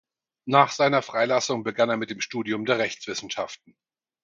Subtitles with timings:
[0.47, 3.75] Nach seiner Freilassung begann er mit dem Studium der Rechtswissenschaften.